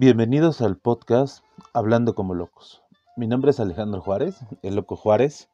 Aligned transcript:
Bienvenidos 0.00 0.60
al 0.60 0.76
podcast 0.76 1.42
Hablando 1.74 2.14
como 2.14 2.32
locos. 2.32 2.84
Mi 3.16 3.26
nombre 3.26 3.50
es 3.50 3.58
Alejandro 3.58 4.00
Juárez, 4.00 4.38
el 4.62 4.76
loco 4.76 4.94
Juárez, 4.94 5.48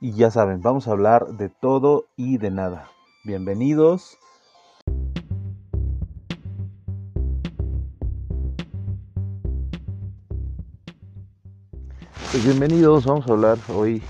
y 0.00 0.10
ya 0.14 0.32
saben, 0.32 0.62
vamos 0.62 0.88
a 0.88 0.90
hablar 0.90 1.28
de 1.36 1.48
todo 1.48 2.06
y 2.16 2.38
de 2.38 2.50
nada. 2.50 2.90
Bienvenidos. 3.24 4.18
Pues 12.32 12.44
bienvenidos, 12.44 13.06
vamos 13.06 13.28
a 13.28 13.32
hablar 13.32 13.58
hoy 13.72 14.02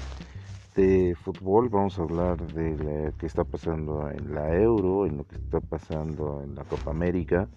de 0.77 1.15
fútbol, 1.23 1.69
vamos 1.69 1.99
a 1.99 2.05
hablar 2.05 2.39
de 2.55 2.71
lo 3.11 3.19
que 3.19 3.27
está 3.27 3.45
pasando 3.45 4.09
en 4.09 4.35
la 4.35 4.51
Euro, 4.57 5.05
en 5.05 5.19
lo 5.19 5.25
que 5.25 5.37
está 5.37 5.61
pasando 5.61 6.41
en 6.43 6.55
la 6.55 6.65
Copa 6.65 6.91
América. 6.91 7.49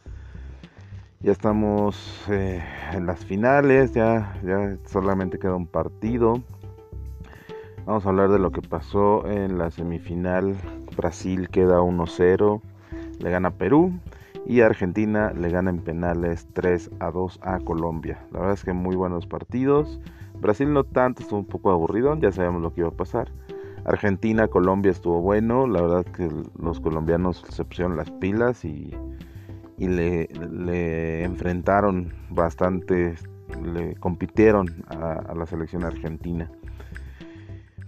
Ya 1.20 1.32
estamos 1.32 2.26
eh, 2.30 2.64
en 2.94 3.08
las 3.08 3.26
finales, 3.26 3.92
ya, 3.92 4.40
ya 4.44 4.78
solamente 4.86 5.40
queda 5.40 5.56
un 5.56 5.66
partido. 5.66 6.44
Vamos 7.88 8.06
a 8.06 8.10
hablar 8.10 8.30
de 8.30 8.38
lo 8.38 8.52
que 8.52 8.62
pasó 8.62 9.28
en 9.28 9.58
la 9.58 9.72
semifinal. 9.72 10.56
Brasil 10.96 11.50
queda 11.50 11.80
1-0, 11.80 12.62
le 13.18 13.32
gana 13.32 13.50
Perú 13.50 13.94
y 14.46 14.62
Argentina 14.62 15.34
le 15.34 15.50
gana 15.50 15.72
en 15.72 15.80
penales 15.80 16.48
3 16.54 16.92
a 17.00 17.10
2 17.10 17.40
a 17.42 17.60
Colombia. 17.62 18.20
La 18.32 18.40
verdad 18.40 18.54
es 18.54 18.64
que 18.64 18.74
muy 18.74 18.96
buenos 18.96 19.26
partidos. 19.26 20.00
Brasil 20.40 20.72
no 20.72 20.84
tanto, 20.84 21.24
estuvo 21.24 21.40
un 21.40 21.48
poco 21.48 21.72
aburrido, 21.72 22.16
ya 22.18 22.32
sabemos 22.32 22.62
lo 22.62 22.76
que 22.76 22.82
iba 22.82 22.90
a 22.90 22.96
pasar. 22.96 23.32
Argentina, 23.86 24.50
Colombia 24.50 24.92
estuvo 24.92 25.20
bueno, 25.20 25.66
la 25.66 25.82
verdad 25.82 26.06
que 26.06 26.30
los 26.62 26.80
colombianos 26.80 27.44
se 27.50 27.66
pusieron 27.66 27.98
las 27.98 28.12
pilas 28.12 28.64
y, 28.66 28.94
le, 29.78 31.24
enfrentaron 31.24 32.14
bastante, 32.30 33.16
le 33.64 33.96
compitieron 33.96 34.84
a, 34.88 35.34
la 35.36 35.46
selección 35.46 35.84
argentina. 35.84 36.50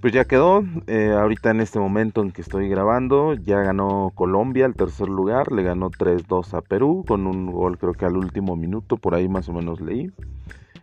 Pues 0.02 0.14
ya 0.14 0.26
quedó, 0.26 0.64
eh, 0.88 1.12
ahorita 1.12 1.52
en 1.52 1.60
este 1.60 1.80
momento 1.80 2.22
en 2.22 2.32
que 2.32 2.42
estoy 2.42 2.70
grabando, 2.70 3.34
ya 3.34 3.62
ganó 3.62 4.12
Colombia 4.16 4.66
el 4.66 4.76
tercer 4.76 5.10
lugar, 5.10 5.52
le 5.52 5.64
ganó 5.64 5.90
3-2 5.90 6.54
a 6.54 6.62
Perú 6.62 7.04
con 7.08 7.28
un 7.28 7.52
gol 7.52 7.78
creo 7.78 7.94
que 7.94 8.06
al 8.06 8.16
último 8.16 8.56
minuto, 8.56 8.96
por 8.98 9.16
ahí 9.16 9.28
más 9.28 9.50
o 9.50 9.54
menos 9.54 9.82
leí. 9.82 10.12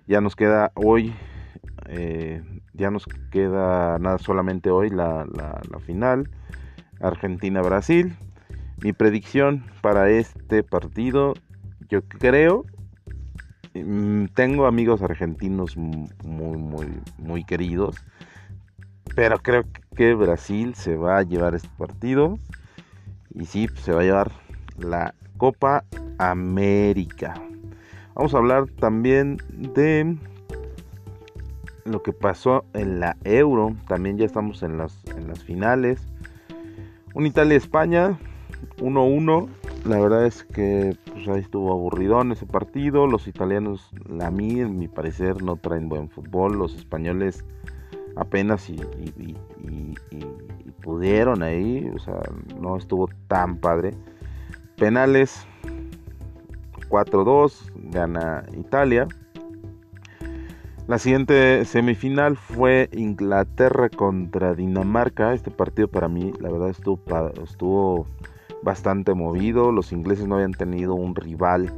Ya 0.07 0.20
nos 0.20 0.37
queda 0.37 0.73
hoy 0.75 1.15
eh, 1.89 2.43
ya 2.75 2.91
nos 2.91 3.07
queda 3.31 3.98
nada 3.98 4.19
solamente 4.19 4.70
hoy 4.70 4.91
la, 4.91 5.27
final. 5.85 6.29
Argentina-Brasil. 7.01 8.17
Mi 8.87 8.92
predicción 8.92 9.65
para 9.81 10.11
este 10.11 10.62
partido, 10.62 11.34
yo 11.89 12.03
creo, 12.03 12.65
mm, 13.75 14.27
tengo 14.27 14.67
amigos 14.67 15.03
argentinos 15.03 15.77
muy, 15.77 16.06
muy, 16.23 16.87
muy 17.19 17.42
queridos, 17.42 17.97
pero 19.17 19.39
creo 19.39 19.64
que 19.97 20.14
Brasil 20.14 20.77
se 20.77 20.95
va 20.95 21.19
a 21.19 21.25
llevar 21.25 21.57
este 21.57 21.69
partido 21.77 22.39
y 23.34 23.47
sí, 23.47 23.67
se 23.75 23.91
va 23.91 24.03
a 24.03 24.05
llevar 24.05 24.31
la 24.79 25.17
Copa 25.37 25.83
América. 26.19 27.34
Vamos 28.14 28.34
a 28.34 28.39
hablar 28.39 28.67
también 28.79 29.39
de 29.53 30.17
lo 31.84 32.05
que 32.05 32.12
pasó 32.12 32.64
en 32.73 33.01
la 33.01 33.17
Euro, 33.25 33.75
también 33.89 34.17
ya 34.17 34.27
estamos 34.27 34.62
en 34.62 34.79
las, 34.79 35.05
en 35.17 35.27
las 35.27 35.42
finales. 35.42 36.07
Un 37.14 37.27
Italia-España, 37.27 38.17
1-1. 38.79 39.49
La 39.85 39.99
verdad 39.99 40.27
es 40.27 40.45
que 40.45 40.97
pues, 41.13 41.29
ahí 41.29 41.41
estuvo 41.41 41.73
aburridón 41.73 42.33
ese 42.33 42.47
partido. 42.47 43.07
Los 43.07 43.27
italianos, 43.27 43.91
a 44.20 44.31
mí, 44.31 44.61
en 44.61 44.79
mi 44.79 44.89
parecer, 44.89 45.42
no 45.42 45.57
traen 45.57 45.89
buen 45.89 46.09
fútbol. 46.09 46.59
Los 46.59 46.75
españoles 46.75 47.45
apenas 48.17 48.69
y, 48.70 48.77
pudieron 50.83 51.42
ahí. 51.42 51.91
O 51.95 51.98
sea, 51.98 52.20
no 52.61 52.77
estuvo 52.77 53.09
tan 53.29 53.59
padre. 53.59 53.95
Penales 54.77 55.47
4-2, 56.89 57.73
gana 57.91 58.45
Italia. 58.59 59.09
La 60.86 60.98
siguiente 60.98 61.65
semifinal 61.65 62.36
fue 62.36 62.89
Inglaterra 62.92 63.89
contra 63.89 64.55
Dinamarca. 64.55 65.35
Este 65.35 65.51
partido 65.51 65.89
para 65.89 66.07
mí, 66.07 66.33
la 66.39 66.48
verdad, 66.48 66.70
estuvo, 66.70 67.01
estuvo 67.42 68.07
bastante 68.67 69.15
movido. 69.15 69.73
Los 69.73 69.93
ingleses 69.93 70.27
no 70.27 70.35
habían 70.35 70.53
tenido 70.53 70.95
un 70.95 71.15
rival 71.15 71.73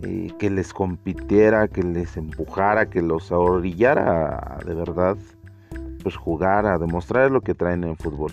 eh, 0.00 0.30
que 0.38 0.50
les 0.50 0.72
compitiera, 0.72 1.66
que 1.66 1.82
les 1.82 2.16
empujara, 2.16 2.88
que 2.90 3.02
los 3.02 3.32
orillara 3.32 4.58
de 4.64 4.74
verdad 4.74 5.16
pues 6.02 6.14
jugar, 6.14 6.66
a 6.66 6.78
demostrar 6.78 7.32
lo 7.32 7.40
que 7.40 7.54
traen 7.54 7.82
en 7.82 7.96
fútbol. 7.96 8.32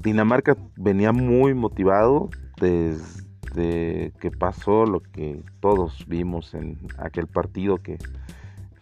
Dinamarca 0.00 0.54
venía 0.76 1.12
muy 1.12 1.54
motivado 1.54 2.28
desde 2.60 4.12
que 4.20 4.30
pasó 4.30 4.84
lo 4.84 5.00
que 5.00 5.42
todos 5.60 6.04
vimos 6.06 6.52
en 6.52 6.76
aquel 6.98 7.26
partido 7.26 7.78
que 7.78 7.96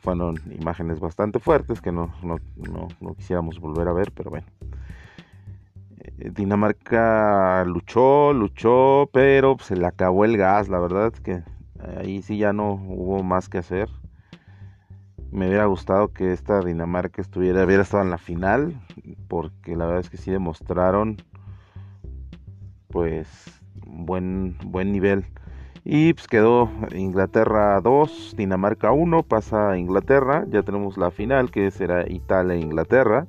fueron 0.00 0.34
imágenes 0.50 0.98
bastante 0.98 1.38
fuertes 1.38 1.80
que 1.80 1.92
no, 1.92 2.12
quisiéramos 3.16 3.60
volver 3.60 3.86
a 3.86 3.92
ver, 3.92 4.10
pero 4.10 4.30
bueno. 4.30 4.46
Eh, 6.22 6.30
Dinamarca 6.32 7.64
luchó, 7.64 8.32
luchó, 8.32 9.08
pero 9.12 9.56
se 9.60 9.76
le 9.76 9.86
acabó 9.86 10.24
el 10.24 10.36
gas, 10.36 10.68
la 10.68 10.78
verdad 10.78 11.12
que 11.12 11.42
ahí 11.98 12.22
sí 12.22 12.38
ya 12.38 12.52
no 12.52 12.74
hubo 12.74 13.22
más 13.22 13.48
que 13.48 13.58
hacer. 13.58 13.88
Me 15.32 15.48
hubiera 15.48 15.64
gustado 15.64 16.08
que 16.08 16.32
esta 16.32 16.60
Dinamarca 16.60 17.22
estuviera, 17.22 17.64
hubiera 17.64 17.82
estado 17.82 18.04
en 18.04 18.10
la 18.10 18.18
final, 18.18 18.80
porque 19.28 19.74
la 19.76 19.86
verdad 19.86 20.00
es 20.00 20.10
que 20.10 20.18
sí 20.18 20.30
demostraron 20.30 21.16
pues 22.88 23.26
buen, 23.86 24.56
buen 24.64 24.92
nivel. 24.92 25.24
Y 25.84 26.12
pues 26.12 26.28
quedó 26.28 26.70
Inglaterra 26.94 27.80
2, 27.80 28.34
Dinamarca 28.36 28.92
1, 28.92 29.24
pasa 29.24 29.70
a 29.70 29.78
Inglaterra, 29.78 30.44
ya 30.48 30.62
tenemos 30.62 30.96
la 30.96 31.10
final 31.10 31.50
que 31.50 31.70
será 31.72 32.08
Italia 32.08 32.54
e 32.54 32.60
Inglaterra. 32.60 33.26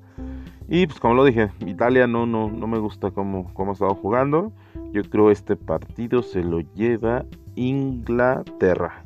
Y 0.75 0.88
pues 0.88 1.00
como 1.00 1.13
lo 1.13 1.23
dije, 1.23 1.51
Italia 1.67 2.07
no, 2.07 2.25
no, 2.25 2.50
no 2.50 2.66
me 2.66 2.79
gusta 2.79 3.11
cómo, 3.11 3.53
cómo 3.53 3.69
ha 3.69 3.73
estado 3.73 3.94
jugando. 3.94 4.51
Yo 4.91 5.03
creo 5.03 5.29
este 5.29 5.56
partido 5.56 6.23
se 6.23 6.41
lo 6.41 6.61
lleva 6.61 7.25
Inglaterra. 7.53 9.06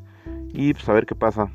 Y 0.53 0.71
pues 0.71 0.87
a 0.87 0.93
ver 0.93 1.05
qué 1.05 1.13
pasa. 1.13 1.51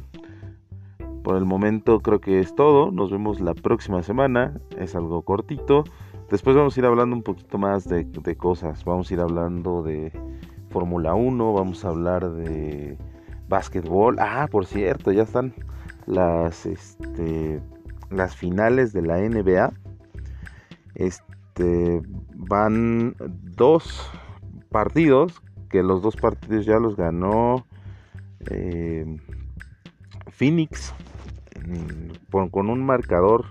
Por 1.25 1.39
el 1.39 1.47
momento 1.47 2.01
creo 2.01 2.21
que 2.21 2.41
es 2.41 2.55
todo. 2.55 2.91
Nos 2.91 3.11
vemos 3.11 3.41
la 3.41 3.55
próxima 3.55 4.03
semana. 4.03 4.61
Es 4.77 4.95
algo 4.95 5.23
cortito. 5.23 5.85
Después 6.31 6.55
vamos 6.55 6.77
a 6.77 6.81
ir 6.81 6.85
hablando 6.85 7.17
un 7.17 7.23
poquito 7.23 7.57
más 7.57 7.89
de, 7.89 8.07
cosas. 8.37 8.85
Vamos 8.85 9.11
a 9.11 9.15
ir 9.15 9.21
hablando 9.21 9.83
de 9.83 10.13
Fórmula 10.69 11.15
1, 11.15 11.55
vamos 11.55 11.87
a 11.87 11.89
hablar 11.89 12.31
de 12.33 12.99
básquetbol. 13.49 14.19
Ah, 14.19 14.47
por 14.51 14.67
cierto, 14.67 15.11
ya 15.11 15.23
están 15.23 15.55
las 16.05 16.67
este 16.67 17.63
las 18.11 18.37
finales 18.37 18.93
de 18.93 19.01
la 19.01 19.17
NBA. 19.17 19.73
Este 20.95 22.03
van 22.35 23.15
dos 23.19 24.11
partidos 24.71 25.43
que 25.69 25.83
los 25.83 26.03
dos 26.03 26.17
partidos 26.17 26.67
ya 26.67 26.79
los 26.79 26.97
ganó 26.97 27.67
eh, 28.51 29.17
Phoenix 30.31 30.95
mm, 31.67 32.49
con 32.51 32.71
un 32.71 32.85
marcador 32.85 33.47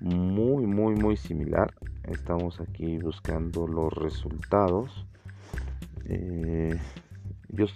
muy 0.00 0.66
muy 0.66 0.94
muy 0.94 1.16
similar 1.16 1.72
estamos 2.04 2.60
aquí 2.60 2.98
buscando 2.98 3.66
los 3.66 3.92
resultados 3.92 5.06
eh, 6.12 6.76
yo, 7.48 7.66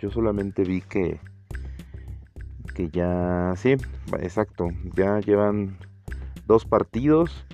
yo 0.00 0.10
solamente 0.10 0.62
vi 0.62 0.82
que, 0.82 1.20
que 2.74 2.88
ya, 2.90 3.54
sí, 3.56 3.76
exacto, 4.20 4.68
ya 4.94 5.18
llevan 5.20 5.78
dos 6.46 6.64
partidos. 6.64 7.44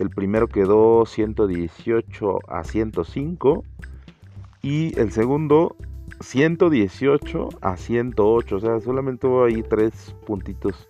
El 0.00 0.08
primero 0.08 0.48
quedó 0.48 1.04
118 1.04 2.38
a 2.48 2.64
105 2.64 3.64
y 4.62 4.98
el 4.98 5.12
segundo 5.12 5.76
118 6.20 7.48
a 7.60 7.76
108. 7.76 8.56
O 8.56 8.60
sea, 8.60 8.80
solamente 8.80 9.26
hubo 9.26 9.44
ahí 9.44 9.62
tres 9.62 10.16
puntitos. 10.24 10.88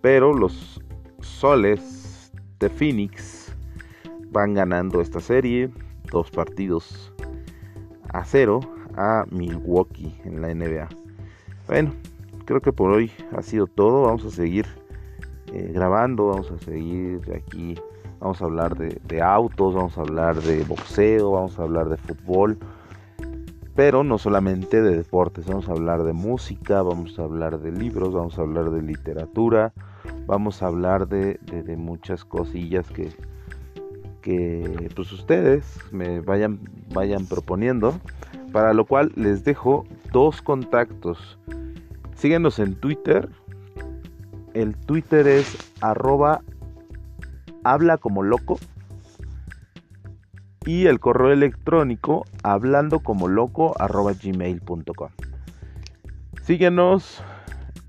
Pero 0.00 0.32
los 0.32 0.80
soles 1.18 2.32
de 2.60 2.68
Phoenix 2.68 3.52
van 4.30 4.54
ganando 4.54 5.00
esta 5.00 5.18
serie. 5.18 5.68
Dos 6.12 6.30
partidos 6.30 7.12
a 8.10 8.24
0 8.24 8.60
a 8.96 9.24
Milwaukee 9.32 10.16
en 10.24 10.40
la 10.40 10.54
NBA. 10.54 10.88
Bueno, 11.66 11.92
creo 12.44 12.60
que 12.60 12.72
por 12.72 12.92
hoy 12.92 13.10
ha 13.36 13.42
sido 13.42 13.66
todo. 13.66 14.02
Vamos 14.02 14.24
a 14.24 14.30
seguir 14.30 14.66
eh, 15.52 15.72
grabando, 15.74 16.28
vamos 16.28 16.52
a 16.52 16.58
seguir 16.58 17.20
aquí. 17.34 17.74
Vamos 18.24 18.40
a 18.40 18.46
hablar 18.46 18.74
de, 18.78 19.20
autos, 19.20 19.74
vamos 19.74 19.98
a 19.98 20.00
hablar 20.00 20.36
de 20.36 20.64
boxeo, 20.64 21.32
vamos 21.32 21.58
a 21.58 21.62
hablar 21.64 21.90
de 21.90 21.98
fútbol. 21.98 22.56
pero 23.74 24.02
no 24.02 24.16
solamente 24.16 24.80
de 24.80 24.96
deportes, 24.96 25.44
vamos 25.44 25.68
a 25.68 25.72
hablar 25.72 26.04
de 26.04 26.14
música, 26.14 26.80
vamos 26.80 27.18
a 27.18 27.24
hablar 27.24 27.60
de 27.60 27.70
libros, 27.70 28.14
vamos 28.14 28.38
a 28.38 28.40
hablar 28.40 28.70
de 28.70 28.80
literatura, 28.80 29.74
vamos 30.24 30.62
a 30.62 30.68
hablar 30.68 31.06
de, 31.06 31.38
muchas 31.76 32.24
cosillas 32.24 32.88
que, 32.88 33.10
que 34.22 34.88
pues 34.96 35.12
ustedes 35.12 35.78
me 35.92 36.20
vayan, 36.20 36.60
vayan 36.94 37.26
proponiendo, 37.26 37.92
para 38.52 38.72
lo 38.72 38.86
cual 38.86 39.12
les 39.16 39.44
dejo 39.44 39.84
dos 40.12 40.40
contactos. 40.40 41.38
Síguenos 42.14 42.58
en 42.58 42.74
Twitter, 42.74 43.28
el 44.54 44.74
Twitter 44.76 45.26
es 45.26 45.74
arroba 45.82 46.40
habla 47.64 47.98
como 47.98 48.22
loco 48.22 48.58
y 50.66 50.86
el 50.86 51.00
correo 51.00 51.32
electrónico 51.32 52.24
hablando 52.42 53.00
como 53.00 53.28
loco. 53.28 53.74
Síguenos, 56.42 57.22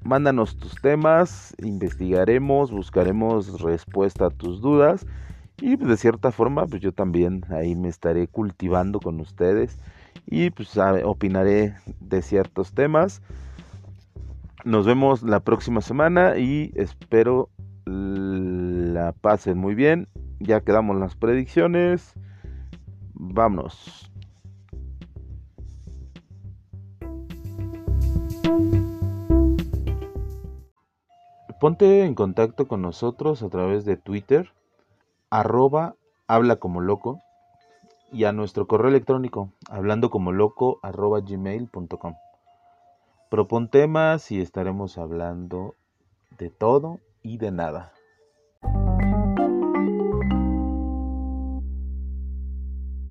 mándanos 0.03 0.57
tus 0.57 0.75
temas, 0.81 1.55
investigaremos, 1.59 2.71
buscaremos 2.71 3.61
respuesta 3.61 4.27
a 4.27 4.29
tus 4.29 4.61
dudas 4.61 5.05
y 5.61 5.77
pues, 5.77 5.89
de 5.89 5.97
cierta 5.97 6.31
forma 6.31 6.65
pues 6.65 6.81
yo 6.81 6.91
también 6.91 7.45
ahí 7.49 7.75
me 7.75 7.87
estaré 7.87 8.27
cultivando 8.27 8.99
con 8.99 9.19
ustedes 9.19 9.77
y 10.25 10.49
pues 10.49 10.77
opinaré 11.03 11.75
de 11.99 12.21
ciertos 12.21 12.73
temas. 12.73 13.21
Nos 14.63 14.85
vemos 14.85 15.21
la 15.21 15.41
próxima 15.41 15.81
semana 15.81 16.37
y 16.37 16.71
espero 16.75 17.49
la 18.95 19.11
pasen 19.11 19.57
muy 19.57 19.75
bien. 19.75 20.07
Ya 20.39 20.61
quedamos 20.61 20.97
las 20.97 21.15
predicciones. 21.15 22.13
Vámonos. 23.13 24.09
Ponte 31.59 32.05
en 32.05 32.15
contacto 32.15 32.67
con 32.67 32.81
nosotros 32.81 33.43
a 33.43 33.49
través 33.49 33.85
de 33.85 33.97
Twitter, 33.97 34.51
arroba 35.29 35.95
habla 36.27 36.57
como 36.57 36.79
loco, 36.79 37.21
y 38.11 38.25
a 38.25 38.31
nuestro 38.31 38.67
correo 38.67 38.89
electrónico, 38.89 39.51
hablando 39.69 40.09
como 40.09 40.31
loco, 40.31 40.79
arroba 40.83 41.21
gmail.com. 41.21 42.15
Propon 43.29 43.69
temas 43.69 44.31
y 44.31 44.41
estaremos 44.41 44.97
hablando 44.97 45.75
de 46.37 46.49
todo 46.49 46.99
y 47.23 47.37
de 47.37 47.51
nada. 47.51 47.93